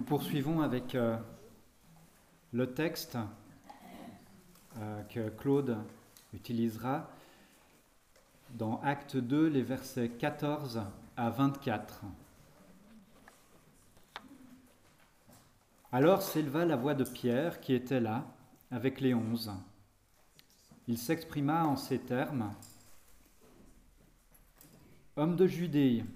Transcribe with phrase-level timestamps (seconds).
[0.00, 1.18] Nous poursuivons avec euh,
[2.54, 3.18] le texte
[4.78, 5.76] euh, que Claude
[6.32, 7.10] utilisera
[8.54, 10.80] dans Acte 2, les versets 14
[11.18, 12.00] à 24.
[15.92, 18.24] Alors s'éleva la voix de Pierre qui était là
[18.70, 19.52] avec les onze.
[20.88, 22.50] Il s'exprima en ces termes.
[25.16, 26.06] Hommes de Judée,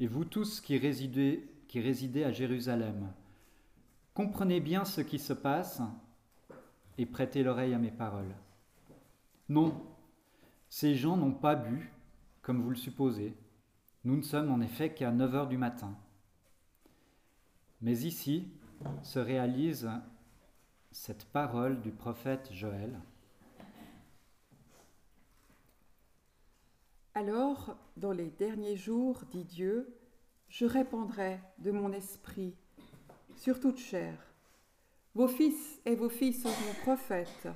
[0.00, 3.10] et vous tous qui résidez qui résidait à Jérusalem.
[4.12, 5.80] Comprenez bien ce qui se passe
[6.98, 8.34] et prêtez l'oreille à mes paroles.
[9.48, 9.82] Non,
[10.68, 11.90] ces gens n'ont pas bu,
[12.42, 13.34] comme vous le supposez.
[14.04, 15.96] Nous ne sommes en effet qu'à 9 heures du matin.
[17.80, 18.52] Mais ici
[19.02, 19.88] se réalise
[20.90, 23.00] cette parole du prophète Joël.
[27.14, 30.01] Alors, dans les derniers jours, dit Dieu,
[30.52, 32.54] je répandrai de mon esprit
[33.36, 34.14] sur toute chair.
[35.14, 37.48] Vos fils et vos filles seront prophètes,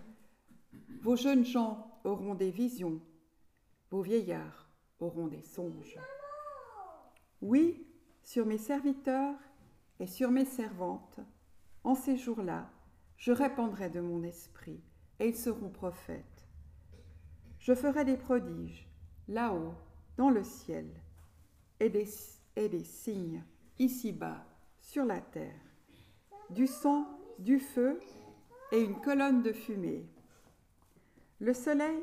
[1.03, 3.03] vos jeunes gens auront des visions,
[3.91, 5.99] vos vieillards auront des songes.
[7.43, 7.87] Oui,
[8.23, 9.37] sur mes serviteurs
[10.01, 11.21] et sur mes servantes,
[11.85, 12.71] en ces jours-là,
[13.19, 14.81] je répandrai de mon esprit,
[15.21, 16.49] et ils seront prophètes.
[17.59, 18.89] Je ferai des prodiges,
[19.29, 19.75] là-haut,
[20.17, 20.89] dans le ciel,
[21.79, 22.07] et des
[22.57, 23.45] et des signes
[23.79, 24.45] ici-bas
[24.81, 25.61] sur la terre,
[26.51, 27.07] du sang,
[27.39, 28.01] du feu
[28.73, 30.07] et une colonne de fumée.
[31.39, 32.03] Le soleil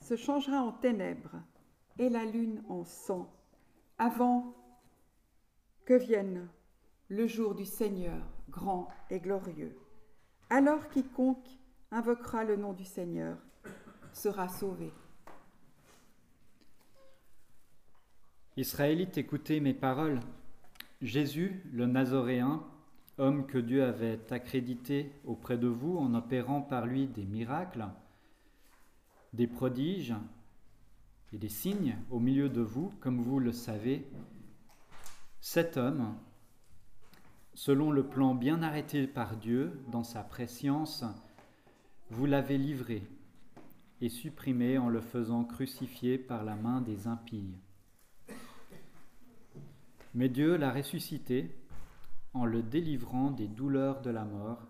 [0.00, 1.36] se changera en ténèbres
[1.98, 3.30] et la lune en sang
[3.98, 4.54] avant
[5.84, 6.48] que vienne
[7.08, 9.76] le jour du Seigneur grand et glorieux.
[10.48, 11.58] Alors quiconque
[11.90, 13.36] invoquera le nom du Seigneur
[14.12, 14.92] sera sauvé.
[18.56, 20.18] Israélites, écoutez mes paroles.
[21.00, 22.64] Jésus, le Nazoréen,
[23.16, 27.86] homme que Dieu avait accrédité auprès de vous en opérant par lui des miracles,
[29.32, 30.16] des prodiges
[31.32, 34.04] et des signes au milieu de vous, comme vous le savez,
[35.40, 36.16] cet homme,
[37.54, 41.04] selon le plan bien arrêté par Dieu dans sa préscience,
[42.10, 43.06] vous l'avez livré
[44.00, 47.54] et supprimé en le faisant crucifier par la main des impies.
[50.14, 51.54] Mais Dieu l'a ressuscité
[52.34, 54.66] en le délivrant des douleurs de la mort,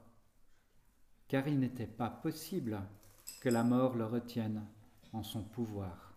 [1.28, 2.80] car il n'était pas possible
[3.40, 4.62] que la mort le retienne
[5.12, 6.14] en son pouvoir.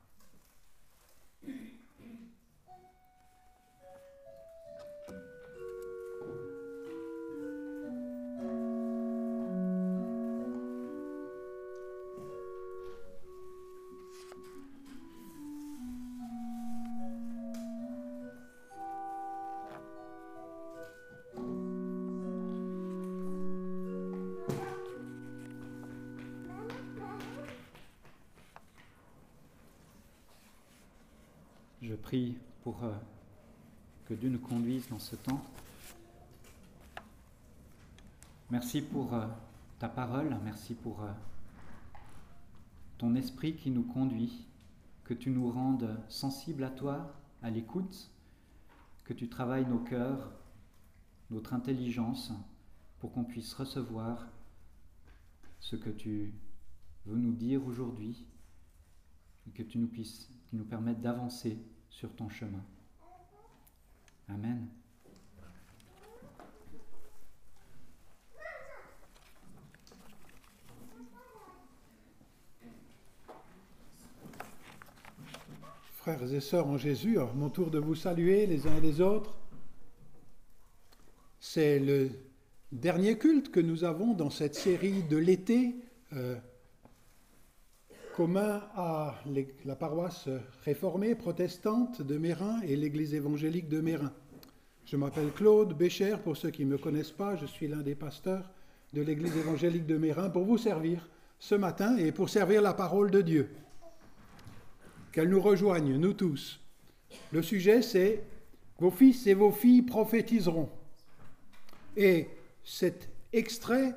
[32.62, 32.94] Pour euh,
[34.06, 35.44] que Dieu nous conduise dans ce temps.
[38.52, 39.26] Merci pour euh,
[39.80, 41.12] ta parole, merci pour euh,
[43.00, 44.46] ton esprit qui nous conduit,
[45.06, 48.12] que tu nous rendes sensibles à toi, à l'écoute,
[49.06, 50.32] que tu travailles nos cœurs,
[51.32, 52.32] notre intelligence,
[53.00, 54.28] pour qu'on puisse recevoir
[55.60, 56.36] ce que tu
[57.08, 58.28] veux nous dire aujourd'hui,
[59.48, 61.58] et que tu nous puisses, nous permettes d'avancer
[61.94, 62.64] sur ton chemin.
[64.28, 64.68] Amen.
[75.94, 79.00] Frères et sœurs en Jésus, à mon tour de vous saluer les uns et les
[79.00, 79.38] autres.
[81.40, 82.10] C'est le
[82.72, 85.76] dernier culte que nous avons dans cette série de l'été.
[86.14, 86.38] Euh,
[88.14, 89.16] commun à
[89.66, 90.30] la paroisse
[90.64, 94.14] réformée protestante de Mérin et l'église évangélique de Mérin.
[94.86, 97.96] Je m'appelle Claude Bécher, pour ceux qui ne me connaissent pas, je suis l'un des
[97.96, 98.52] pasteurs
[98.94, 103.10] de l'église évangélique de Mérin pour vous servir ce matin et pour servir la parole
[103.10, 103.50] de Dieu.
[105.12, 106.60] Qu'elle nous rejoigne, nous tous.
[107.32, 108.24] Le sujet, c'est
[108.80, 110.70] Vos fils et vos filles prophétiseront.
[111.96, 112.28] Et
[112.64, 113.96] cet extrait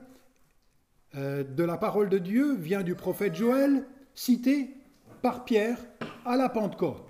[1.17, 3.85] euh, de la parole de Dieu vient du prophète Joël,
[4.17, 4.75] cité
[5.23, 5.79] par Pierre
[6.25, 7.09] à la Pentecôte.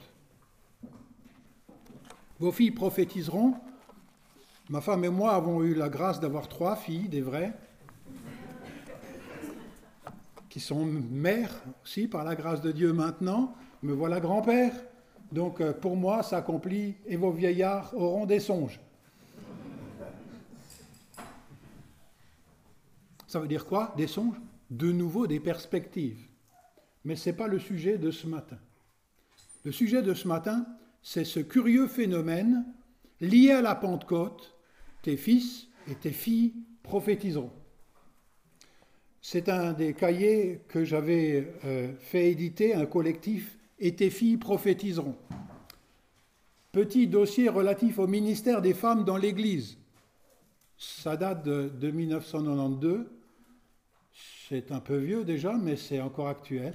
[2.39, 3.55] Vos filles prophétiseront.
[4.69, 7.55] Ma femme et moi avons eu la grâce d'avoir trois filles, des vraies,
[10.51, 13.55] qui sont mères aussi par la grâce de Dieu maintenant.
[13.83, 14.73] Me voilà grand-père.
[15.31, 18.81] Donc euh, pour moi, ça accomplit et vos vieillards auront des songes.
[23.27, 24.41] Ça veut dire quoi Des songes?
[24.71, 26.27] De nouveau des perspectives.
[27.07, 28.59] Mais ce n'est pas le sujet de ce matin.
[29.65, 30.67] Le sujet de ce matin,
[31.03, 32.67] c'est ce curieux phénomène
[33.21, 34.57] lié à la Pentecôte.
[35.03, 37.53] Tes fils et tes filles prophétiseront.
[39.23, 45.17] C'est un des cahiers que j'avais euh, fait éditer, un collectif, et tes filles prophétiseront.
[46.73, 49.79] Petit dossier relatif au ministère des femmes dans l'Église.
[50.77, 53.07] Ça date de, 1992.
[54.49, 56.75] C'est un peu vieux déjà, mais c'est encore actuel.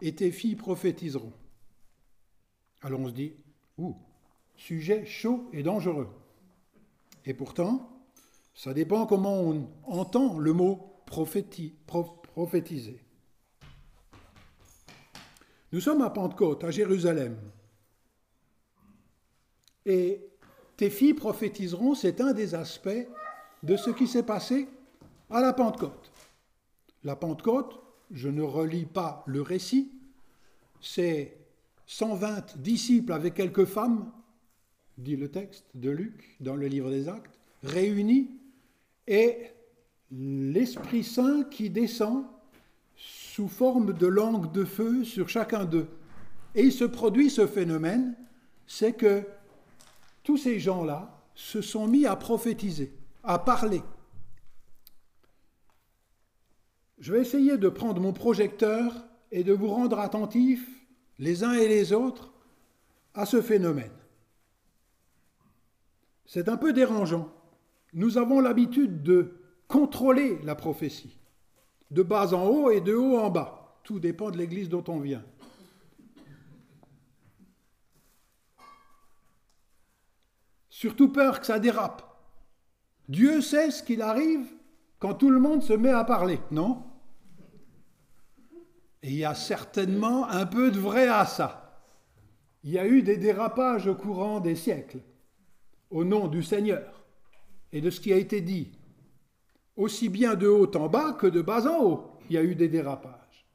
[0.00, 1.32] Et tes filles prophétiseront.
[2.82, 3.34] Alors on se dit,
[3.78, 3.96] ouh,
[4.56, 6.08] sujet chaud et dangereux.
[7.24, 7.90] Et pourtant,
[8.54, 13.00] ça dépend comment on entend le mot prophétiser.
[15.72, 17.38] Nous sommes à Pentecôte, à Jérusalem.
[19.84, 20.26] Et
[20.76, 23.08] tes filles prophétiseront, c'est un des aspects
[23.62, 24.68] de ce qui s'est passé
[25.30, 26.12] à la Pentecôte.
[27.04, 29.92] La Pentecôte, je ne relis pas le récit,
[30.80, 31.36] c'est
[31.86, 34.10] 120 disciples avec quelques femmes,
[34.98, 38.30] dit le texte de Luc dans le livre des Actes, réunis,
[39.06, 39.36] et
[40.10, 42.24] l'Esprit Saint qui descend
[42.96, 45.88] sous forme de langue de feu sur chacun d'eux.
[46.54, 48.14] Et il se produit ce phénomène,
[48.66, 49.24] c'est que
[50.22, 52.92] tous ces gens-là se sont mis à prophétiser,
[53.22, 53.82] à parler.
[56.98, 58.92] Je vais essayer de prendre mon projecteur
[59.30, 60.66] et de vous rendre attentifs,
[61.18, 62.32] les uns et les autres,
[63.14, 63.92] à ce phénomène.
[66.24, 67.32] C'est un peu dérangeant.
[67.92, 71.18] Nous avons l'habitude de contrôler la prophétie,
[71.90, 73.80] de bas en haut et de haut en bas.
[73.84, 75.24] Tout dépend de l'église dont on vient.
[80.68, 82.02] Surtout peur que ça dérape.
[83.08, 84.46] Dieu sait ce qu'il arrive
[84.98, 86.82] quand tout le monde se met à parler, non?
[89.02, 91.80] Il y a certainement un peu de vrai à ça.
[92.64, 95.00] Il y a eu des dérapages au courant des siècles,
[95.90, 97.04] au nom du Seigneur
[97.72, 98.72] et de ce qui a été dit.
[99.76, 102.54] Aussi bien de haut en bas que de bas en haut, il y a eu
[102.54, 103.46] des dérapages.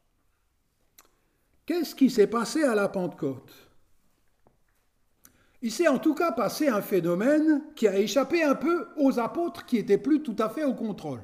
[1.66, 3.71] Qu'est-ce qui s'est passé à la Pentecôte?
[5.62, 9.66] Il s'est en tout cas passé un phénomène qui a échappé un peu aux apôtres
[9.66, 11.22] qui n'étaient plus tout à fait au contrôle.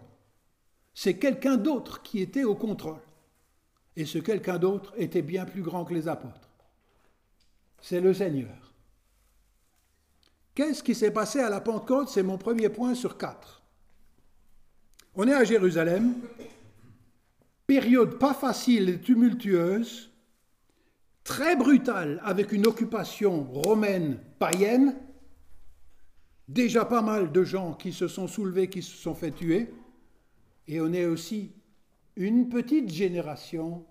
[0.93, 3.01] C'est quelqu'un d'autre qui était au contrôle.
[3.95, 6.49] Et ce quelqu'un d'autre était bien plus grand que les apôtres.
[7.81, 8.73] C'est le Seigneur.
[10.53, 12.09] Qu'est-ce qui s'est passé à la Pentecôte?
[12.09, 13.61] C'est mon premier point sur quatre.
[15.15, 16.13] On est à Jérusalem,
[17.65, 20.11] période pas facile et tumultueuse,
[21.27, 24.95] très brutal avec une occupation romaine païenne,
[26.47, 29.69] déjà pas mal de gens qui se sont soulevés, qui se sont fait tuer,
[30.69, 31.51] et on est aussi
[32.15, 33.85] une petite génération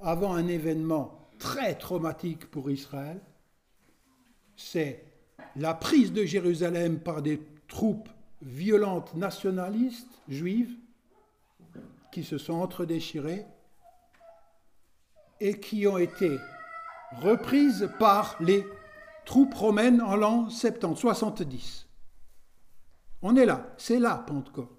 [0.00, 3.20] avant un événement très traumatique pour Israël,
[4.56, 5.04] c'est
[5.54, 8.08] la prise de Jérusalem par des troupes
[8.42, 10.74] violentes nationalistes juives
[12.10, 13.46] qui se sont entredéchirées
[15.38, 16.36] et qui ont été
[17.18, 18.66] reprise par les
[19.24, 21.86] troupes romaines en l'an 70, 70.
[23.22, 24.70] On est là, c'est là Pentecôte.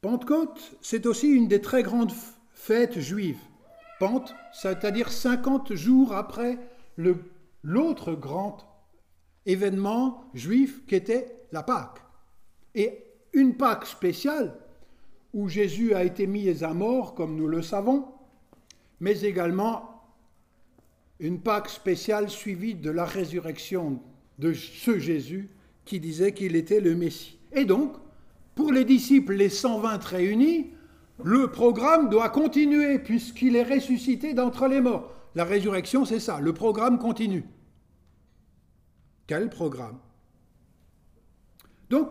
[0.00, 2.12] Pentecôte, c'est aussi une des très grandes
[2.54, 3.40] fêtes juives.
[3.98, 6.58] Pente, c'est-à-dire 50 jours après
[7.62, 8.58] l'autre grand
[9.44, 11.98] événement juif qui était la Pâque.
[12.74, 14.56] Et une Pâque spéciale
[15.34, 18.08] où Jésus a été mis à mort, comme nous le savons,
[19.00, 20.04] mais également
[21.18, 24.00] une Pâque spéciale suivie de la résurrection
[24.38, 25.50] de ce Jésus
[25.84, 27.38] qui disait qu'il était le Messie.
[27.52, 27.94] Et donc,
[28.54, 30.70] pour les disciples, les 120 réunis,
[31.22, 35.12] le programme doit continuer puisqu'il est ressuscité d'entre les morts.
[35.34, 37.44] La résurrection, c'est ça, le programme continue.
[39.26, 39.98] Quel programme?
[41.88, 42.10] Donc,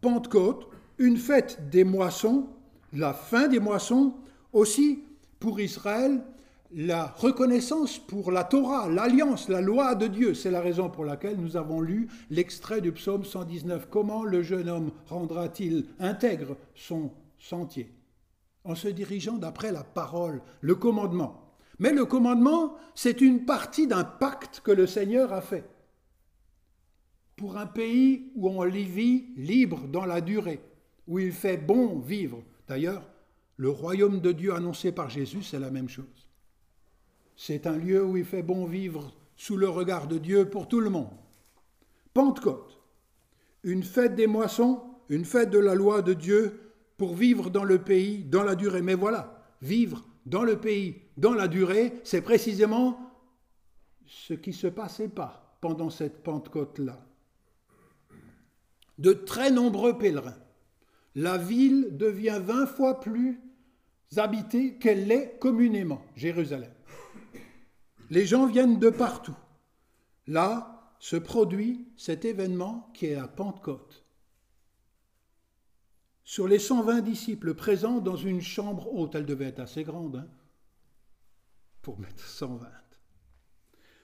[0.00, 0.68] Pentecôte,
[0.98, 2.48] une fête des moissons,
[2.92, 4.14] la fin des moissons,
[4.52, 5.04] aussi
[5.40, 6.22] pour Israël
[6.72, 10.34] la reconnaissance pour la Torah, l'alliance, la loi de Dieu.
[10.34, 13.88] C'est la raison pour laquelle nous avons lu l'extrait du psaume 119.
[13.90, 17.92] Comment le jeune homme rendra-t-il intègre son sentier?
[18.64, 21.56] En se dirigeant d'après la parole, le commandement.
[21.78, 25.68] Mais le commandement, c'est une partie d'un pacte que le Seigneur a fait.
[27.36, 30.60] Pour un pays où on vit libre dans la durée,
[31.08, 32.42] où il fait bon vivre.
[32.68, 33.09] D'ailleurs,
[33.60, 36.30] le royaume de Dieu annoncé par Jésus, c'est la même chose.
[37.36, 40.80] C'est un lieu où il fait bon vivre sous le regard de Dieu pour tout
[40.80, 41.12] le monde.
[42.14, 42.80] Pentecôte,
[43.62, 47.76] une fête des moissons, une fête de la loi de Dieu pour vivre dans le
[47.82, 48.80] pays, dans la durée.
[48.80, 52.98] Mais voilà, vivre dans le pays, dans la durée, c'est précisément
[54.06, 56.98] ce qui ne se passait pas pendant cette Pentecôte-là.
[58.96, 60.38] De très nombreux pèlerins.
[61.14, 63.38] La ville devient vingt fois plus
[64.16, 66.72] habitée qu'elle l'est communément, Jérusalem.
[68.10, 69.36] Les gens viennent de partout.
[70.26, 74.04] Là se produit cet événement qui est à Pentecôte.
[76.24, 80.28] Sur les 120 disciples présents dans une chambre haute, elle devait être assez grande hein,
[81.82, 82.66] pour mettre 120.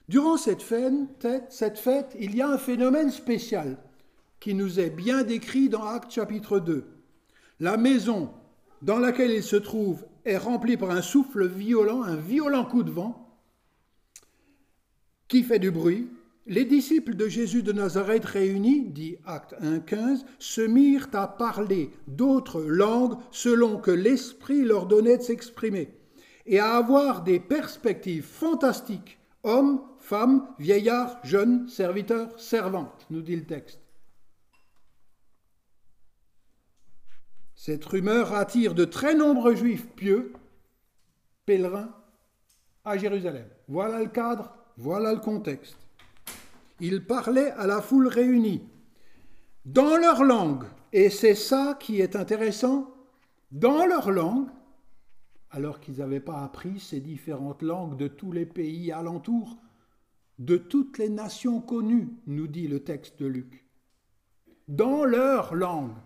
[0.08, 3.76] Durant cette fête, cette fête, il y a un phénomène spécial
[4.40, 6.86] qui nous est bien décrit dans Actes chapitre 2.
[7.60, 8.32] La maison
[8.82, 12.90] dans laquelle il se trouve est remplie par un souffle violent, un violent coup de
[12.90, 13.26] vent,
[15.28, 16.08] qui fait du bruit.
[16.48, 22.62] Les disciples de Jésus de Nazareth réunis, dit Acte 1.15, se mirent à parler d'autres
[22.62, 25.94] langues selon que l'Esprit leur donnait de s'exprimer,
[26.46, 33.44] et à avoir des perspectives fantastiques, hommes, femmes, vieillards, jeunes, serviteurs, servantes, nous dit le
[33.44, 33.85] texte.
[37.66, 40.32] Cette rumeur attire de très nombreux juifs pieux,
[41.46, 41.92] pèlerins,
[42.84, 43.48] à Jérusalem.
[43.66, 45.76] Voilà le cadre voilà le contexte.
[46.78, 48.62] Ils parlaient à la foule réunie,
[49.64, 52.94] dans leur langue, et c'est ça qui est intéressant,
[53.50, 54.46] dans leur langue,
[55.50, 59.56] alors qu'ils n'avaient pas appris ces différentes langues de tous les pays alentours,
[60.38, 63.66] de toutes les nations connues, nous dit le texte de Luc.
[64.68, 65.96] Dans leur langue.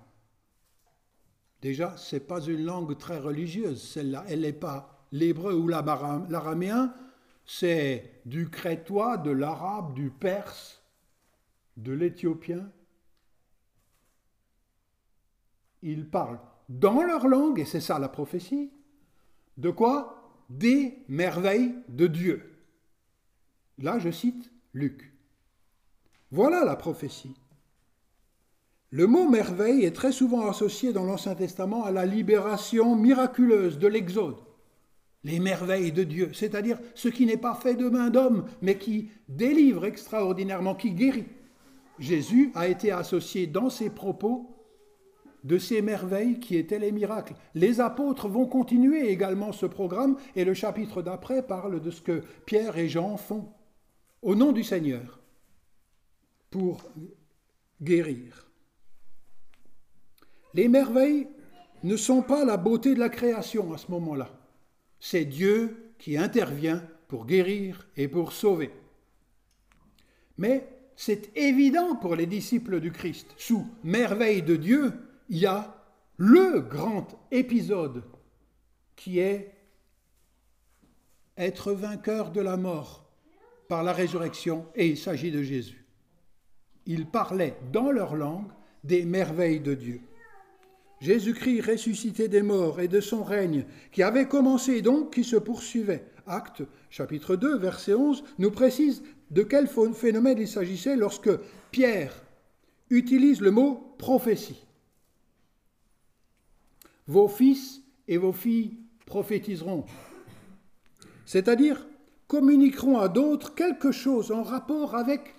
[1.62, 4.24] Déjà, ce n'est pas une langue très religieuse, celle-là.
[4.28, 6.94] Elle n'est pas l'hébreu ou l'araméen,
[7.44, 10.82] c'est du crétois, de l'arabe, du perse,
[11.76, 12.70] de l'éthiopien.
[15.82, 18.70] Ils parlent dans leur langue, et c'est ça la prophétie,
[19.56, 20.16] de quoi?
[20.48, 22.64] Des merveilles de Dieu.
[23.78, 25.12] Là, je cite Luc.
[26.30, 27.34] Voilà la prophétie.
[28.90, 33.86] Le mot merveille est très souvent associé dans l'Ancien Testament à la libération miraculeuse de
[33.86, 34.36] l'Exode
[35.24, 39.10] les merveilles de Dieu, c'est-à-dire ce qui n'est pas fait de main d'homme, mais qui
[39.28, 41.26] délivre extraordinairement, qui guérit.
[41.98, 44.56] Jésus a été associé dans ses propos
[45.44, 47.34] de ces merveilles qui étaient les miracles.
[47.54, 52.22] Les apôtres vont continuer également ce programme et le chapitre d'après parle de ce que
[52.46, 53.52] Pierre et Jean font
[54.22, 55.20] au nom du Seigneur
[56.50, 56.82] pour
[57.80, 58.49] guérir.
[60.54, 61.28] Les merveilles
[61.82, 64.30] ne sont pas la beauté de la création à ce moment-là
[65.00, 68.70] c'est Dieu qui intervient pour guérir et pour sauver.
[70.36, 73.34] Mais c'est évident pour les disciples du Christ.
[73.38, 74.92] Sous merveille de Dieu,
[75.30, 75.74] il y a
[76.18, 78.04] le grand épisode
[78.94, 79.54] qui est
[81.38, 83.06] être vainqueur de la mort
[83.66, 85.86] par la résurrection, et il s'agit de Jésus.
[86.86, 88.50] Ils parlaient dans leur langue
[88.84, 90.00] des merveilles de Dieu.
[91.00, 95.36] Jésus-Christ ressuscité des morts et de son règne, qui avait commencé et donc qui se
[95.36, 96.04] poursuivait.
[96.26, 101.30] Acte chapitre 2, verset 11, nous précise de quel phénomène il s'agissait lorsque
[101.70, 102.12] Pierre
[102.90, 104.66] utilise le mot prophétie.
[107.06, 108.76] Vos fils et vos filles
[109.06, 109.86] prophétiseront,
[111.24, 111.86] c'est-à-dire
[112.28, 115.34] communiqueront à d'autres quelque chose en rapport avec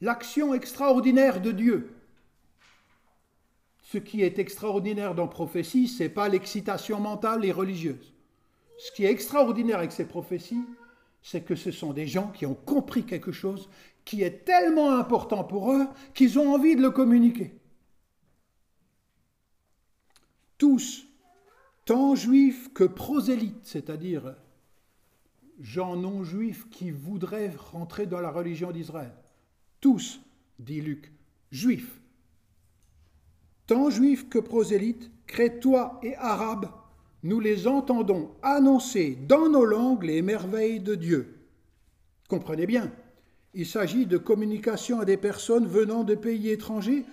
[0.00, 1.90] l'action extraordinaire de Dieu
[3.90, 8.14] ce qui est extraordinaire dans prophétie, ce n'est pas l'excitation mentale et religieuse.
[8.78, 10.64] Ce qui est extraordinaire avec ces prophéties,
[11.22, 13.68] c'est que ce sont des gens qui ont compris quelque chose
[14.04, 17.52] qui est tellement important pour eux qu'ils ont envie de le communiquer.
[20.56, 21.04] Tous,
[21.84, 24.36] tant juifs que prosélytes, c'est-à-dire
[25.58, 29.16] gens non juifs qui voudraient rentrer dans la religion d'Israël,
[29.80, 30.20] tous,
[30.60, 31.12] dit Luc,
[31.50, 31.99] juifs,
[33.70, 36.66] tant juifs que prosélytes, crétois et arabes,
[37.22, 41.36] nous les entendons annoncer dans nos langues les merveilles de Dieu.
[42.28, 42.90] Comprenez bien,
[43.54, 47.04] il s'agit de communication à des personnes venant de pays étrangers,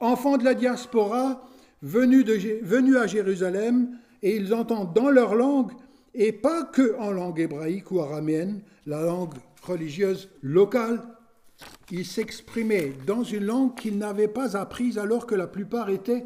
[0.00, 1.46] enfants de la diaspora,
[1.82, 2.24] venus,
[2.62, 5.72] venus à Jérusalem, et ils entendent dans leur langue,
[6.14, 11.02] et pas que en langue hébraïque ou araméenne, la langue religieuse locale,
[11.90, 16.24] il s'exprimait dans une langue qu'il n'avait pas apprise alors que la plupart étaient,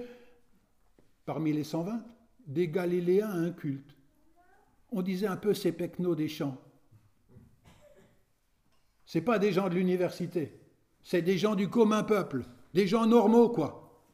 [1.26, 2.02] parmi les 120,
[2.46, 3.94] des Galiléens incultes.
[4.90, 6.56] On disait un peu ces pecnos des champs.
[9.04, 10.58] Ce pas des gens de l'université,
[11.02, 12.44] c'est des gens du commun peuple,
[12.74, 14.04] des gens normaux, quoi,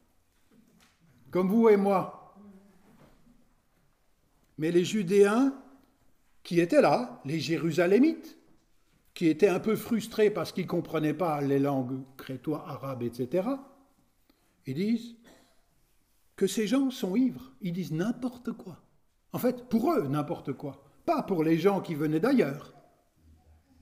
[1.30, 2.35] comme vous et moi.
[4.58, 5.54] Mais les Judéens
[6.42, 8.38] qui étaient là, les Jérusalémites,
[9.16, 13.49] qui étaient un peu frustrés parce qu'ils ne comprenaient pas les langues crétois, arabes, etc.,
[14.66, 15.16] ils disent
[16.37, 18.78] que ces gens sont ivres, ils disent n'importe quoi.
[19.32, 22.75] En fait, pour eux, n'importe quoi, pas pour les gens qui venaient d'ailleurs.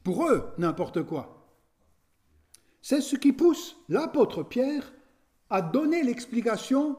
[0.04, 1.48] Pour eux, n'importe quoi.
[2.80, 4.92] C'est ce qui pousse l'apôtre Pierre
[5.50, 6.96] à donner l'explication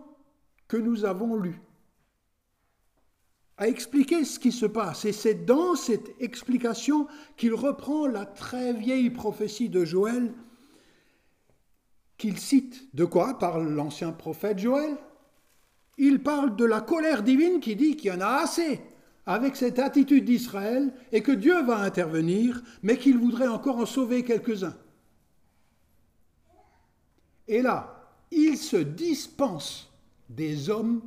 [0.68, 1.62] que nous avons lue,
[3.58, 5.06] à expliquer ce qui se passe.
[5.06, 7.08] Et c'est dans cette explication
[7.38, 10.34] qu'il reprend la très vieille prophétie de Joël
[12.18, 12.94] qu'il cite.
[12.94, 14.98] De quoi Par l'ancien prophète Joël?
[15.98, 18.82] Il parle de la colère divine qui dit qu'il y en a assez
[19.26, 24.24] avec cette attitude d'Israël et que Dieu va intervenir, mais qu'il voudrait encore en sauver
[24.24, 24.76] quelques-uns.
[27.48, 27.96] Et là,
[28.32, 29.90] il se dispense
[30.30, 31.02] des hommes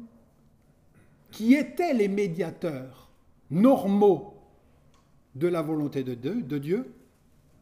[1.39, 3.09] qui étaient les médiateurs
[3.49, 4.35] normaux
[5.37, 6.93] de la volonté de Dieu.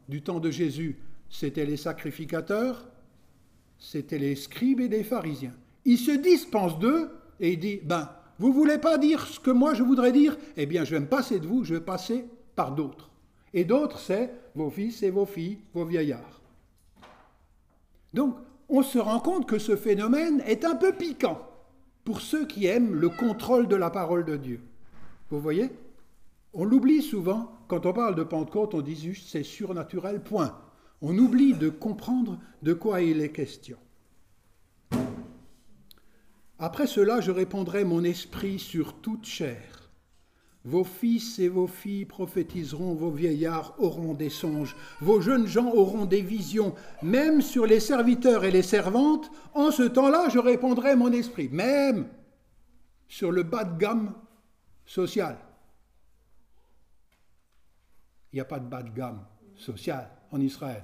[0.09, 0.97] Du temps de Jésus,
[1.29, 2.89] c'était les sacrificateurs,
[3.77, 5.53] c'était les scribes et les pharisiens.
[5.85, 9.75] Il se dispense d'eux et il dit, ben, vous voulez pas dire ce que moi
[9.75, 10.35] je voudrais dire?
[10.55, 13.11] Eh bien, je vais me passer de vous, je vais passer par d'autres.
[13.53, 16.41] Et d'autres, c'est vos fils et vos filles, vos vieillards.
[18.15, 18.37] Donc,
[18.69, 21.47] on se rend compte que ce phénomène est un peu piquant
[22.07, 24.61] pour ceux qui aiment le contrôle de la parole de Dieu.
[25.29, 25.69] Vous voyez?
[26.53, 30.57] On l'oublie souvent, quand on parle de Pentecôte, on dit juste c'est surnaturel, point.
[31.01, 33.75] On oublie de comprendre de quoi il est question.
[36.57, 39.86] Après cela, je répandrai mon esprit sur toute chair.
[40.67, 46.03] Vos fils et vos filles prophétiseront, vos vieillards auront des songes, vos jeunes gens auront
[46.03, 51.13] des visions, même sur les serviteurs et les servantes, en ce temps-là, je répandrai mon
[51.13, 52.09] esprit, même
[53.07, 54.13] sur le bas de gamme
[54.85, 55.37] social.
[58.33, 59.25] Il n'y a pas de bas de gamme
[59.55, 60.83] social en Israël.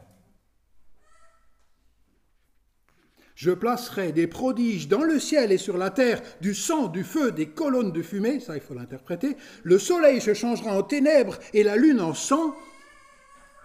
[3.36, 7.32] Je placerai des prodiges dans le ciel et sur la terre, du sang, du feu,
[7.32, 9.38] des colonnes de fumée, ça il faut l'interpréter.
[9.64, 12.54] Le soleil se changera en ténèbres et la lune en sang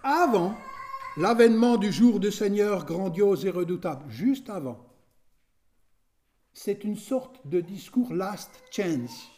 [0.03, 0.55] avant
[1.19, 4.87] l'avènement du jour du Seigneur grandiose et redoutable, juste avant.
[6.55, 9.29] C'est une sorte de discours last chance.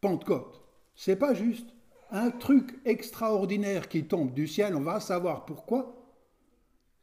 [0.00, 0.62] Pentecôte.
[0.94, 1.68] C'est pas juste
[2.10, 5.95] un truc extraordinaire qui tombe du ciel, on va savoir pourquoi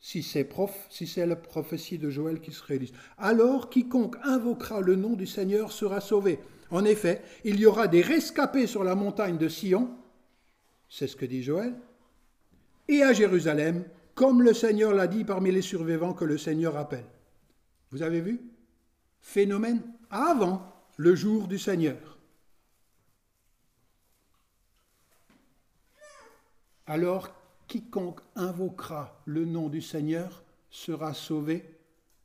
[0.04, 2.92] si c'est la prophétie de Joël qui se réalise.
[3.18, 6.40] Alors quiconque invoquera le nom du Seigneur sera sauvé.
[6.72, 9.96] En effet, il y aura des rescapés sur la montagne de Sion,
[10.90, 11.74] c'est ce que dit Joël,
[12.90, 17.06] et à Jérusalem, comme le Seigneur l'a dit parmi les survivants que le Seigneur appelle.
[17.92, 18.42] Vous avez vu?
[19.22, 22.18] Phénomène avant le jour du Seigneur.
[26.88, 27.34] Alors
[27.68, 31.64] quiconque invoquera le nom du Seigneur sera sauvé.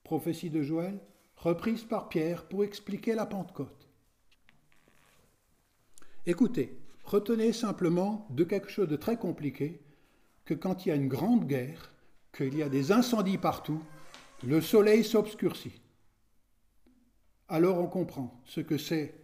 [0.04, 0.98] Prophétie de Joël,
[1.36, 3.88] reprise par Pierre pour expliquer la Pentecôte.
[6.24, 9.80] Écoutez, retenez simplement de quelque chose de très compliqué
[10.44, 11.92] que quand il y a une grande guerre,
[12.32, 13.82] qu'il y a des incendies partout,
[14.44, 15.80] le soleil s'obscurcit.
[17.48, 19.14] Alors on comprend ce que c'est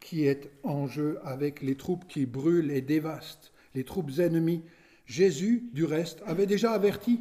[0.00, 4.62] qui est en jeu avec les troupes qui brûlent et dévastent, les troupes ennemies
[5.06, 7.20] Jésus, du reste, avait déjà averti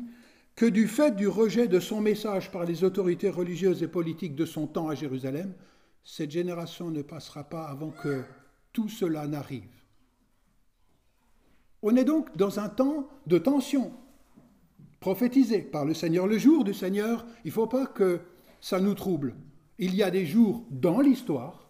[0.55, 4.45] que du fait du rejet de son message par les autorités religieuses et politiques de
[4.45, 5.53] son temps à Jérusalem,
[6.03, 8.23] cette génération ne passera pas avant que
[8.71, 9.69] tout cela n'arrive.
[11.81, 13.91] On est donc dans un temps de tension,
[14.99, 16.27] prophétisé par le Seigneur.
[16.27, 18.21] Le jour du Seigneur, il ne faut pas que
[18.61, 19.35] ça nous trouble.
[19.79, 21.69] Il y a des jours dans l'histoire,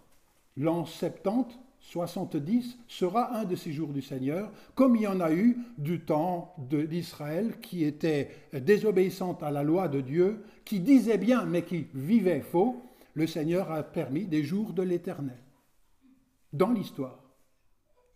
[0.55, 5.33] l'an 70, 70 sera un de ces jours du Seigneur, comme il y en a
[5.33, 11.45] eu du temps d'Israël qui était désobéissante à la loi de Dieu, qui disait bien
[11.45, 12.81] mais qui vivait faux.
[13.15, 15.37] Le Seigneur a permis des jours de l'Éternel.
[16.53, 17.19] Dans l'histoire,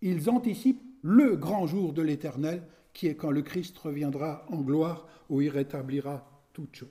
[0.02, 5.08] ils anticipent le grand jour de l'Éternel, qui est quand le Christ reviendra en gloire,
[5.30, 6.90] où il rétablira toutes choses.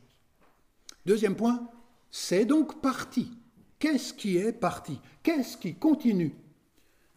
[1.07, 1.69] Deuxième point,
[2.11, 3.31] c'est donc parti.
[3.79, 5.01] Qu'est-ce qui est parti?
[5.23, 6.35] Qu'est-ce qui continue?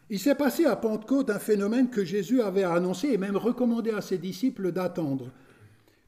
[0.09, 4.01] Il s'est passé à Pentecôte un phénomène que Jésus avait annoncé et même recommandé à
[4.01, 5.31] ses disciples d'attendre,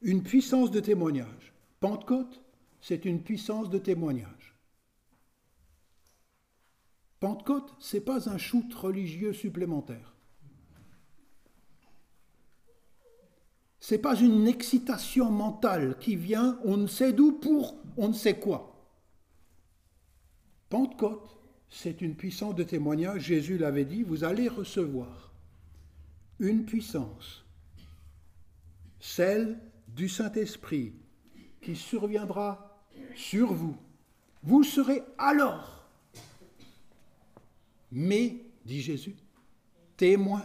[0.02, 1.52] une puissance de témoignage.
[1.78, 2.42] Pentecôte,
[2.80, 4.56] c'est une puissance de témoignage.
[7.20, 10.16] Pentecôte, ce n'est pas un shoot religieux supplémentaire.
[13.78, 18.12] Ce n'est pas une excitation mentale qui vient on ne sait d'où pour on ne
[18.12, 18.72] sait quoi.
[20.68, 21.36] Pentecôte,
[21.72, 23.22] c'est une puissance de témoignage.
[23.22, 25.32] Jésus l'avait dit, vous allez recevoir
[26.38, 27.44] une puissance,
[29.00, 29.58] celle
[29.88, 30.92] du Saint-Esprit,
[31.62, 32.78] qui surviendra
[33.16, 33.76] sur vous.
[34.42, 35.88] Vous serez alors,
[37.90, 39.16] mais, dit Jésus,
[39.96, 40.44] témoins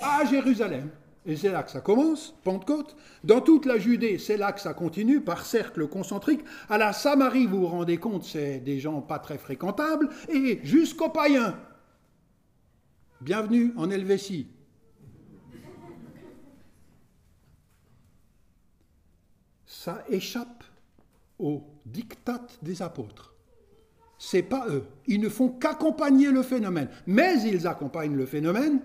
[0.00, 0.90] à Jérusalem.
[1.26, 2.94] Et c'est là que ça commence, Pentecôte.
[3.22, 6.44] Dans toute la Judée, c'est là que ça continue, par cercle concentrique.
[6.68, 10.10] À la Samarie, vous vous rendez compte, c'est des gens pas très fréquentables.
[10.28, 11.58] Et jusqu'aux païens.
[13.22, 14.48] Bienvenue en Helvétie.
[19.66, 20.64] Ça échappe
[21.38, 23.34] au diktat des apôtres.
[24.18, 24.84] C'est pas eux.
[25.06, 26.88] Ils ne font qu'accompagner le phénomène.
[27.06, 28.80] Mais ils accompagnent le phénomène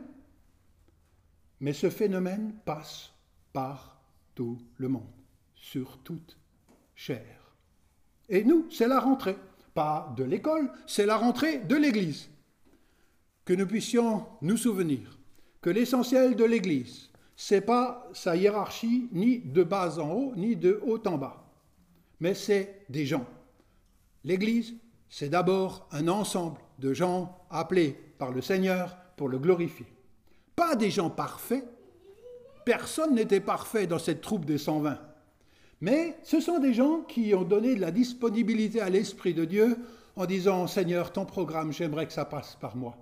[1.59, 3.11] mais ce phénomène passe
[3.53, 3.99] par
[4.35, 5.03] tout le monde,
[5.55, 6.37] sur toute
[6.95, 7.55] chair.
[8.29, 9.37] Et nous, c'est la rentrée,
[9.73, 12.29] pas de l'école, c'est la rentrée de l'Église.
[13.43, 15.17] Que nous puissions nous souvenir
[15.61, 20.79] que l'essentiel de l'Église, c'est pas sa hiérarchie ni de bas en haut, ni de
[20.85, 21.51] haut en bas,
[22.19, 23.25] mais c'est des gens.
[24.23, 24.75] L'Église,
[25.09, 29.87] c'est d'abord un ensemble de gens appelés par le Seigneur pour le glorifier
[30.59, 31.65] pas des gens parfaits.
[32.65, 34.99] Personne n'était parfait dans cette troupe des 120.
[35.79, 39.77] Mais ce sont des gens qui ont donné de la disponibilité à l'Esprit de Dieu
[40.17, 42.97] en disant Seigneur, ton programme, j'aimerais que ça passe par moi.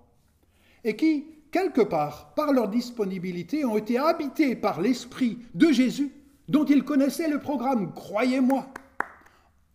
[0.84, 6.12] Et qui, quelque part, par leur disponibilité, ont été habités par l'Esprit de Jésus,
[6.48, 8.68] dont ils connaissaient le programme, croyez-moi.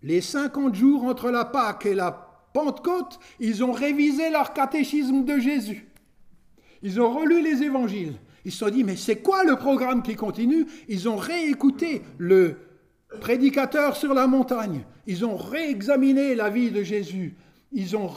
[0.05, 2.13] Les 50 jours entre la Pâque et la
[2.53, 5.92] Pentecôte, ils ont révisé leur catéchisme de Jésus.
[6.83, 8.15] Ils ont relu les évangiles.
[8.45, 10.67] Ils se sont dit, mais c'est quoi le programme qui continue?
[10.89, 12.57] Ils ont réécouté le
[13.21, 14.85] prédicateur sur la montagne.
[15.07, 17.37] Ils ont réexaminé la vie de Jésus.
[17.71, 18.11] Ils ont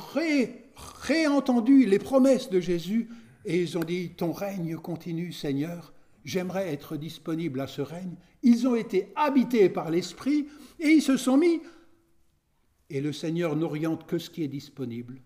[1.02, 3.10] réentendu les promesses de Jésus.
[3.46, 5.94] Et ils ont dit, ton règne continue, Seigneur.
[6.24, 8.16] J'aimerais être disponible à ce règne.
[8.42, 10.48] Ils ont été habités par l'Esprit
[10.80, 11.62] et ils se sont mis.
[12.90, 15.22] Et le Seigneur n'oriente que ce qui est disponible.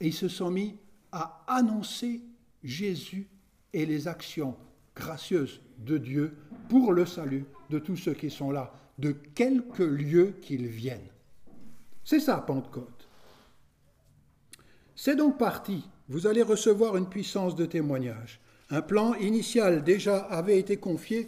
[0.00, 0.76] Et ils se sont mis
[1.12, 2.20] à annoncer
[2.62, 3.28] Jésus
[3.72, 4.56] et les actions
[4.94, 6.36] gracieuses de Dieu
[6.68, 11.08] pour le salut de tous ceux qui sont là, de quelque lieu qu'ils viennent.
[12.04, 13.08] C'est ça, Pentecôte.
[14.96, 15.88] C'est donc parti.
[16.08, 18.40] Vous allez recevoir une puissance de témoignage.
[18.68, 21.26] Un plan initial déjà avait été confié.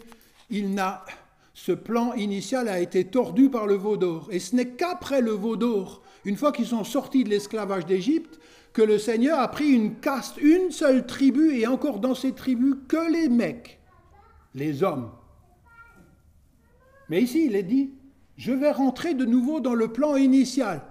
[0.49, 1.05] Il n'a,
[1.53, 4.27] ce plan initial a été tordu par le veau d'or.
[4.31, 8.39] Et ce n'est qu'après le veau d'or, une fois qu'ils sont sortis de l'esclavage d'Égypte,
[8.73, 12.75] que le Seigneur a pris une caste, une seule tribu, et encore dans ces tribus,
[12.87, 13.79] que les mecs,
[14.55, 15.11] les hommes.
[17.09, 17.91] Mais ici, il est dit,
[18.35, 20.81] je vais rentrer de nouveau dans le plan initial.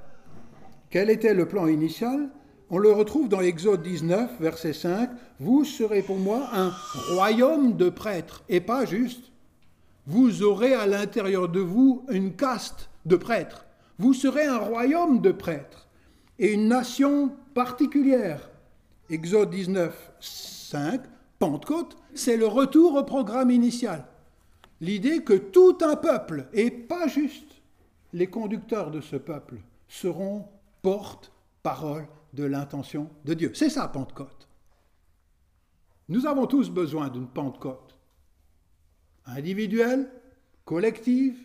[0.91, 2.31] Quel était le plan initial?
[2.71, 5.11] On le retrouve dans Exode 19, verset 5.
[5.41, 6.73] Vous serez pour moi un
[7.11, 9.33] royaume de prêtres, et pas juste.
[10.07, 13.67] Vous aurez à l'intérieur de vous une caste de prêtres.
[13.99, 15.89] Vous serez un royaume de prêtres
[16.39, 18.51] et une nation particulière.
[19.11, 21.03] Exode 19, 5,
[21.39, 24.07] Pentecôte, c'est le retour au programme initial.
[24.81, 27.63] L'idée que tout un peuple, et pas juste
[28.13, 30.47] les conducteurs de ce peuple, seront
[30.83, 33.53] porte-parole de l'intention de Dieu.
[33.55, 34.49] C'est ça, Pentecôte.
[36.09, 37.97] Nous avons tous besoin d'une Pentecôte.
[39.27, 40.11] Individuelle,
[40.65, 41.39] collective,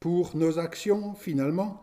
[0.00, 1.82] pour nos actions, finalement,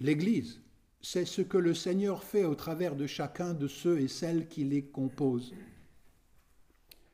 [0.00, 0.60] l'Église
[1.02, 4.64] c'est ce que le Seigneur fait au travers de chacun de ceux et celles qui
[4.64, 5.54] les composent.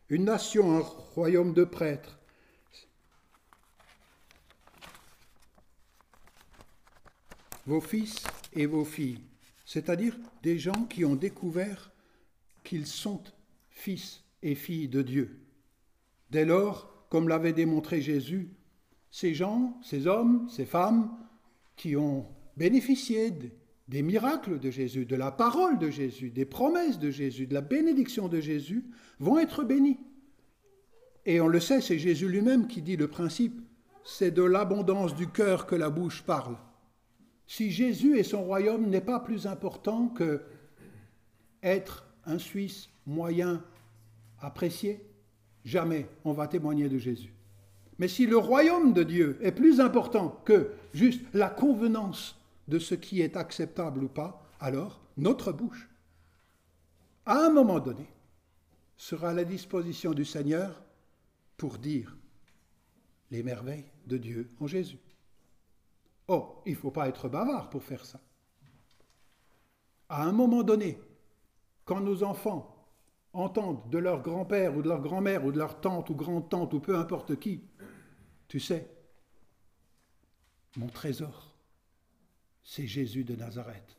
[0.08, 2.18] Une nation, un royaume de prêtres.
[7.66, 8.22] Vos fils
[8.52, 9.20] et vos filles,
[9.64, 11.90] c'est-à-dire des gens qui ont découvert
[12.62, 13.22] qu'ils sont
[13.70, 15.40] fils et filles de Dieu.
[16.30, 18.50] Dès lors, comme l'avait démontré Jésus,
[19.10, 21.16] ces gens, ces hommes, ces femmes
[21.76, 23.32] qui ont bénéficié
[23.88, 27.60] des miracles de Jésus, de la parole de Jésus, des promesses de Jésus, de la
[27.60, 28.84] bénédiction de Jésus,
[29.20, 29.98] vont être bénis.
[31.24, 33.60] Et on le sait, c'est Jésus lui-même qui dit le principe,
[34.04, 36.56] c'est de l'abondance du cœur que la bouche parle.
[37.46, 40.42] Si Jésus et son royaume n'est pas plus important que
[41.62, 43.62] être un Suisse moyen
[44.40, 45.04] apprécié,
[45.64, 47.32] jamais on va témoigner de Jésus.
[47.98, 52.35] Mais si le royaume de Dieu est plus important que juste la convenance
[52.68, 55.88] de ce qui est acceptable ou pas, alors notre bouche,
[57.24, 58.06] à un moment donné,
[58.96, 60.82] sera à la disposition du Seigneur
[61.56, 62.16] pour dire
[63.30, 64.98] les merveilles de Dieu en Jésus.
[66.28, 68.20] Oh, il ne faut pas être bavard pour faire ça.
[70.08, 71.00] À un moment donné,
[71.84, 72.72] quand nos enfants
[73.32, 76.80] entendent de leur grand-père ou de leur grand-mère ou de leur tante ou grand-tante ou
[76.80, 77.64] peu importe qui,
[78.48, 78.90] tu sais,
[80.76, 81.55] mon trésor,
[82.66, 83.96] c'est Jésus de Nazareth.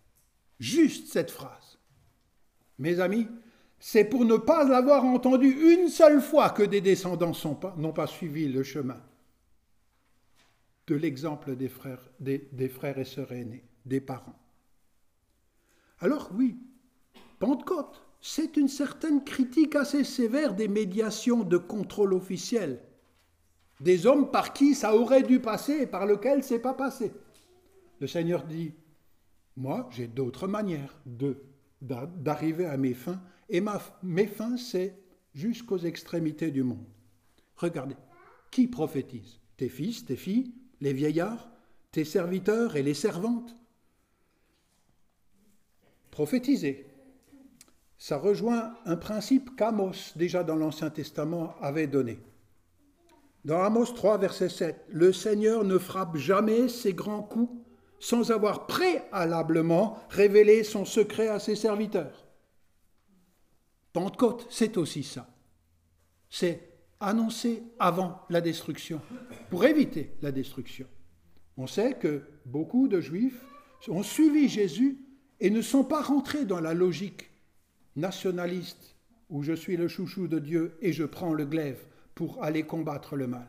[0.60, 1.80] Juste cette phrase.
[2.78, 3.28] Mes amis,
[3.80, 7.32] c'est pour ne pas l'avoir entendu une seule fois que des descendants
[7.78, 9.02] n'ont pas, suivi le chemin
[10.88, 14.40] de l'exemple des frères, des frères et sœurs aînés, des parents.
[16.00, 16.58] Alors oui,
[17.40, 22.82] Pentecôte, c'est une certaine critique assez sévère des médiations de contrôle officiel,
[23.80, 27.12] des hommes par qui ça aurait dû passer et par lesquels c'est pas passé.
[28.00, 28.74] Le Seigneur dit,
[29.56, 31.00] moi j'ai d'autres manières
[31.82, 34.98] d'arriver à mes fins, et ma, mes fins c'est
[35.34, 36.86] jusqu'aux extrémités du monde.
[37.56, 37.96] Regardez,
[38.52, 39.40] qui prophétise?
[39.58, 41.50] Tes fils, tes filles, les vieillards,
[41.92, 43.56] tes serviteurs et les servantes
[46.12, 46.88] Prophétiser,
[48.00, 52.20] ça rejoint un principe qu'Amos, déjà dans l'Ancien Testament, avait donné.
[53.46, 57.52] Dans Amos 3, verset 7, Le Seigneur ne frappe jamais ses grands coups
[58.00, 62.28] sans avoir préalablement révélé son secret à ses serviteurs.
[63.94, 65.28] Pentecôte, c'est aussi ça.
[66.30, 66.68] C'est
[67.00, 69.02] annoncer avant la destruction,
[69.50, 70.88] pour éviter la destruction.
[71.58, 73.44] On sait que beaucoup de Juifs
[73.88, 75.00] ont suivi Jésus
[75.40, 77.30] et ne sont pas rentrés dans la logique
[77.96, 78.96] nationaliste
[79.30, 81.80] où je suis le chouchou de Dieu et je prends le glaive
[82.16, 83.48] pour aller combattre le mal.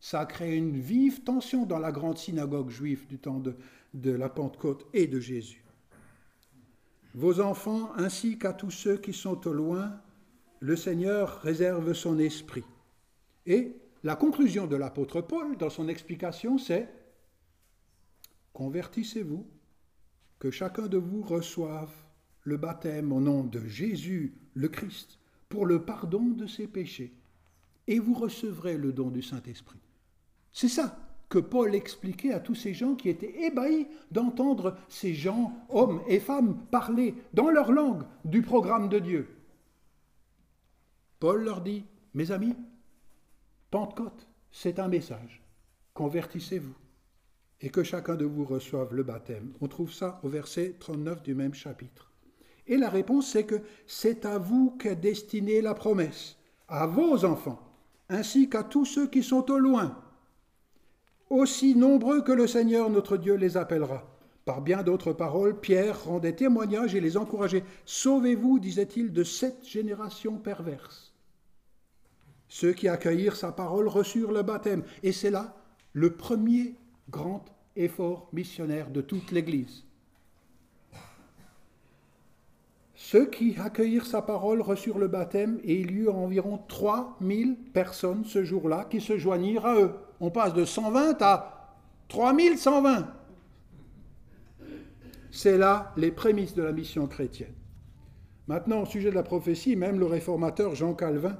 [0.00, 3.56] Ça a créé une vive tension dans la grande synagogue juive du temps de,
[3.94, 5.62] de la Pentecôte et de Jésus.
[7.14, 10.00] Vos enfants ainsi qu'à tous ceux qui sont au loin,
[10.60, 12.64] le Seigneur réserve son esprit.
[13.46, 16.88] Et la conclusion de l'apôtre Paul dans son explication, c'est
[18.52, 19.46] Convertissez-vous,
[20.38, 21.92] que chacun de vous reçoive
[22.42, 27.12] le baptême au nom de Jésus le Christ pour le pardon de ses péchés,
[27.86, 29.80] et vous recevrez le don du Saint-Esprit.
[30.52, 35.52] C'est ça que Paul expliquait à tous ces gens qui étaient ébahis d'entendre ces gens,
[35.68, 39.28] hommes et femmes, parler dans leur langue du programme de Dieu.
[41.20, 41.84] Paul leur dit,
[42.14, 42.56] mes amis,
[43.70, 45.42] Pentecôte, c'est un message.
[45.94, 46.74] Convertissez-vous
[47.60, 49.52] et que chacun de vous reçoive le baptême.
[49.60, 52.10] On trouve ça au verset 39 du même chapitre.
[52.66, 56.36] Et la réponse, c'est que c'est à vous qu'est destinée la promesse,
[56.68, 57.60] à vos enfants,
[58.08, 59.96] ainsi qu'à tous ceux qui sont au loin,
[61.30, 64.04] aussi nombreux que le Seigneur notre Dieu les appellera.
[64.44, 67.64] Par bien d'autres paroles, Pierre rendait témoignage et les encourageait.
[67.84, 71.14] Sauvez-vous, disait-il, de cette génération perverse.
[72.48, 74.82] Ceux qui accueillirent sa parole reçurent le baptême.
[75.04, 75.54] Et c'est là
[75.92, 76.74] le premier
[77.10, 77.44] grand
[77.76, 79.84] effort missionnaire de toute l'Église.
[82.94, 88.24] Ceux qui accueillirent sa parole reçurent le baptême et il y eut environ 3000 personnes
[88.24, 89.92] ce jour-là qui se joignirent à eux.
[90.20, 91.76] On passe de 120 à
[92.08, 93.08] 3120.
[95.30, 97.54] C'est là les prémices de la mission chrétienne.
[98.46, 101.38] Maintenant, au sujet de la prophétie, même le réformateur Jean Calvin,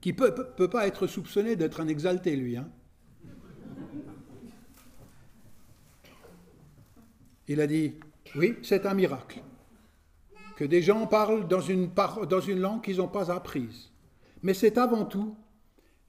[0.00, 2.68] qui ne peut, pas être soupçonné d'être un exalté, lui, hein.
[7.48, 7.94] il a dit,
[8.36, 9.42] oui, c'est un miracle
[10.56, 13.90] que des gens parlent dans une langue qu'ils n'ont pas apprise.
[14.42, 15.36] Mais c'est avant tout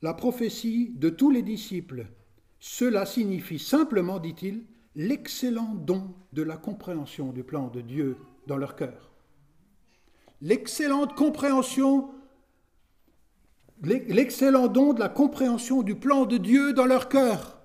[0.02, 2.08] la prophétie de tous les disciples.
[2.60, 8.76] Cela signifie simplement, dit-il, l'excellent don de la compréhension du plan de Dieu dans leur
[8.76, 9.12] cœur.
[10.42, 12.10] L'excellente compréhension,
[13.84, 17.56] l'excellent don de la compréhension du plan de Dieu dans leur cœur.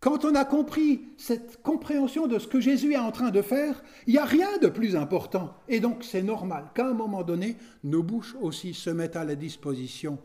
[0.00, 3.82] Quand on a compris cette compréhension de ce que Jésus est en train de faire,
[4.06, 5.54] il n'y a rien de plus important.
[5.68, 9.34] Et donc c'est normal qu'à un moment donné, nos bouches aussi se mettent à la
[9.34, 10.18] disposition,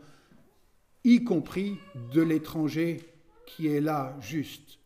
[1.06, 1.78] y compris
[2.12, 3.00] de l'étranger
[3.46, 4.80] qui est là juste,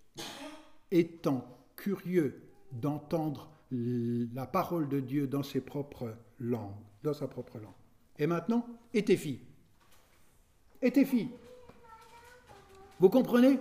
[0.90, 7.72] étant curieux d'entendre la parole de Dieu dans ses propres langues, dans sa propre langue.
[8.18, 9.40] Et maintenant, et tes filles
[10.82, 11.30] Et tes filles
[12.98, 13.58] Vous comprenez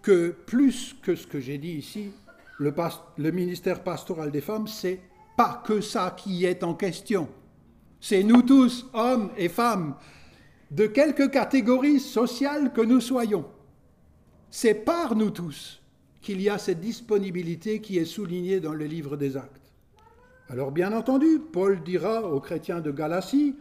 [0.00, 2.10] que plus que ce que j'ai dit ici,
[2.58, 5.00] le, ministère pastoral des femmes, c'est
[5.36, 7.28] pas que ça qui est en question.
[8.00, 9.94] C'est nous tous, hommes et femmes,
[10.72, 13.44] de quelque catégorie sociale que nous soyons.
[14.50, 15.82] C'est par nous tous
[16.22, 19.72] qu'il y a cette disponibilité qui est soulignée dans le livre des actes.
[20.48, 23.54] Alors bien entendu, Paul dira aux chrétiens de Galatie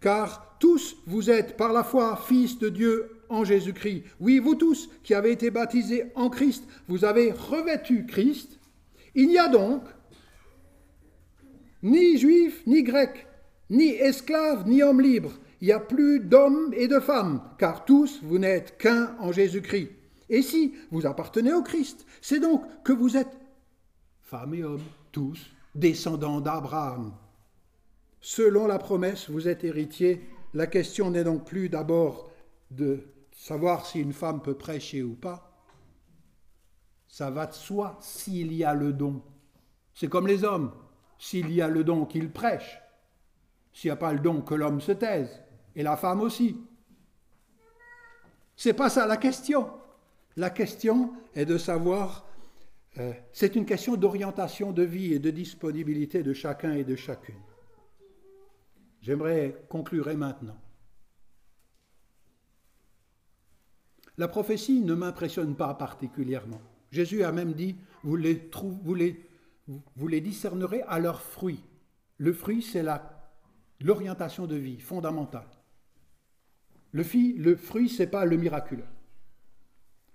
[0.00, 4.04] car tous vous êtes par la foi fils de Dieu en Jésus-Christ.
[4.20, 8.58] Oui, vous tous qui avez été baptisés en Christ, vous avez revêtu Christ.
[9.14, 9.82] Il n'y a donc
[11.82, 13.26] ni juif, ni grec,
[13.68, 15.32] ni esclave, ni homme libre.
[15.64, 19.92] Il n'y a plus d'hommes et de femmes, car tous vous n'êtes qu'un en Jésus-Christ.
[20.28, 23.34] Et si vous appartenez au Christ, c'est donc que vous êtes
[24.20, 27.14] femmes et hommes, tous, descendants d'Abraham.
[28.20, 30.28] Selon la promesse, vous êtes héritiers.
[30.52, 32.30] La question n'est donc plus d'abord
[32.70, 33.00] de
[33.32, 35.50] savoir si une femme peut prêcher ou pas.
[37.08, 39.22] Ça va de soi s'il y a le don.
[39.94, 40.72] C'est comme les hommes.
[41.18, 42.82] S'il y a le don qu'ils prêchent,
[43.72, 45.40] s'il n'y a pas le don que l'homme se taise,
[45.76, 46.56] et la femme aussi.
[48.56, 49.70] C'est pas ça la question.
[50.36, 52.26] La question est de savoir,
[52.98, 57.40] euh, c'est une question d'orientation de vie et de disponibilité de chacun et de chacune.
[59.00, 60.56] J'aimerais conclure maintenant.
[64.16, 66.60] La prophétie ne m'impressionne pas particulièrement.
[66.90, 68.48] Jésus a même dit, vous les,
[68.82, 69.28] vous les,
[69.66, 71.64] vous les discernerez à leurs fruits.
[72.18, 72.84] Le fruit, c'est
[73.80, 75.48] l'orientation de vie fondamentale.
[76.94, 78.86] Le, fruit, le fruit, ce n'est pas le miraculeux.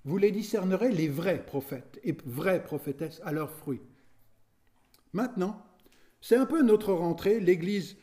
[0.06, 3.82] Vous les discernerez, les vrais prophètes et vraies prophétesses, à leurs fruits.
[5.14, 5.62] Maintenant,
[6.22, 7.40] c'est un peu notre rentrée.
[7.40, 7.98] L'Église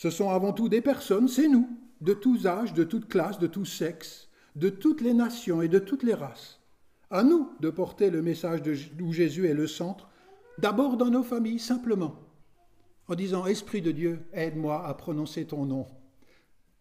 [0.00, 1.68] ce sont avant tout des personnes, c'est nous,
[2.00, 5.78] de tous âges, de toutes classes, de tous sexes, de toutes les nations et de
[5.78, 6.58] toutes les races.
[7.10, 10.08] À nous de porter le message de, où Jésus est le centre,
[10.56, 12.16] d'abord dans nos familles, simplement,
[13.08, 15.86] en disant Esprit de Dieu, aide-moi à prononcer ton nom.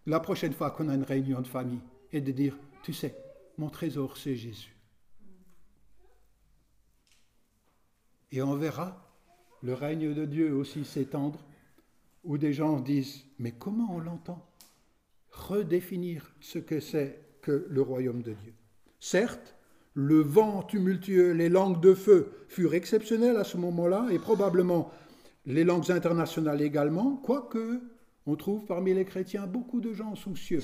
[0.09, 3.15] La prochaine fois qu'on a une réunion de famille, et de dire Tu sais,
[3.59, 4.75] mon trésor, c'est Jésus.
[8.31, 9.15] Et on verra
[9.61, 11.45] le règne de Dieu aussi s'étendre
[12.23, 14.43] où des gens disent Mais comment on l'entend?
[15.29, 18.55] Redéfinir ce que c'est que le royaume de Dieu.
[18.99, 19.55] Certes,
[19.93, 24.91] le vent tumultueux, les langues de feu furent exceptionnelles à ce moment-là, et probablement
[25.45, 27.79] les langues internationales également, quoique
[28.29, 30.61] on trouve parmi les chrétiens beaucoup de gens soucieux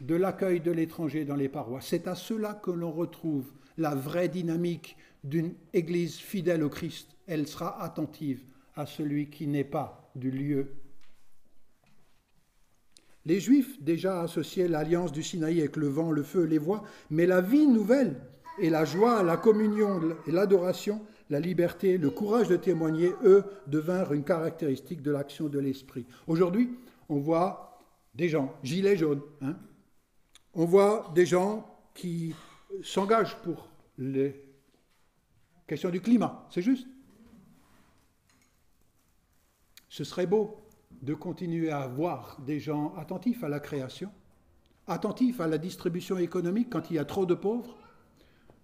[0.00, 1.88] de l'accueil de l'étranger dans les paroisses.
[1.88, 7.16] C'est à cela que l'on retrouve la vraie dynamique d'une Église fidèle au Christ.
[7.26, 8.42] Elle sera attentive
[8.76, 10.74] à celui qui n'est pas du lieu.
[13.24, 17.26] Les Juifs déjà associaient l'alliance du Sinaï avec le vent, le feu, les voix, mais
[17.26, 18.20] la vie nouvelle
[18.60, 21.00] et la joie, la communion et l'adoration,
[21.32, 26.04] la liberté, le courage de témoigner, eux, devinrent une caractéristique de l'action de l'Esprit.
[26.26, 26.68] Aujourd'hui,
[27.08, 27.80] on voit
[28.14, 29.56] des gens, gilets jaunes, hein.
[30.52, 32.34] on voit des gens qui
[32.82, 34.44] s'engagent pour les
[35.66, 36.86] questions du climat, c'est juste.
[39.88, 40.58] Ce serait beau
[41.00, 44.10] de continuer à avoir des gens attentifs à la création,
[44.86, 47.78] attentifs à la distribution économique quand il y a trop de pauvres.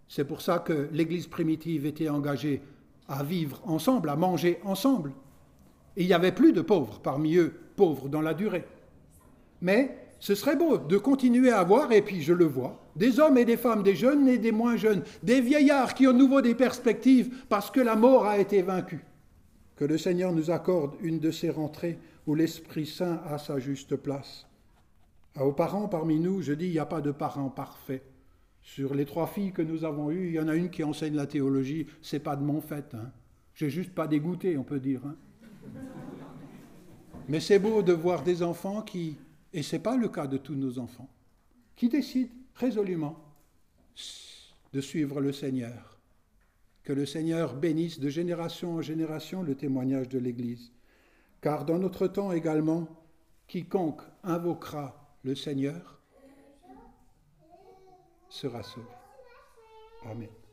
[0.09, 2.63] C'est pour ça que l'Église primitive était engagée
[3.09, 5.13] à vivre ensemble, à manger ensemble.
[5.97, 8.65] Il n'y avait plus de pauvres parmi eux, pauvres dans la durée.
[9.61, 13.39] Mais ce serait beau de continuer à avoir, et puis je le vois, des hommes
[13.39, 16.55] et des femmes, des jeunes et des moins jeunes, des vieillards qui ont nouveau des
[16.55, 19.05] perspectives parce que la mort a été vaincue
[19.79, 23.95] que le Seigneur nous accorde une de ces rentrées où l'Esprit Saint a sa juste
[23.95, 24.47] place.
[25.41, 28.03] Aux parents parmi nous, je dis, il n'y a pas de parents parfaits.
[28.75, 31.15] Sur les trois filles que nous avons eues, il y en a une qui enseigne
[31.15, 32.95] la théologie, c'est pas de mon fait.
[32.95, 33.11] Hein.
[33.55, 35.01] J'ai juste pas dégoûté, on peut dire.
[35.07, 35.17] Hein.
[37.31, 39.17] Mais c'est beau de voir des enfants qui,
[39.55, 41.09] et ce n'est pas le cas de tous nos enfants,
[41.77, 43.19] qui décident résolument
[44.75, 45.99] de suivre le Seigneur
[46.85, 50.73] que le Seigneur bénisse de génération en génération le témoignage de l'Église.
[51.41, 52.87] Car dans notre temps également,
[53.47, 55.98] quiconque invoquera le Seigneur
[58.29, 58.87] sera sauvé.
[60.05, 60.48] Amen.